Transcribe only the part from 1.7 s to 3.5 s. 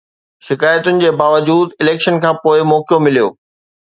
Election کان پوءِ موقعو مليو.